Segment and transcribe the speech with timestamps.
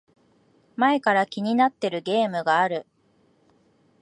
[0.77, 2.87] 前から気になってるゲームがある